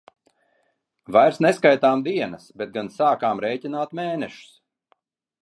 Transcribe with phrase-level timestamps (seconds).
[1.17, 4.51] Vairs neskaitām dienas, bet gan sākām rēķināt mēnešus.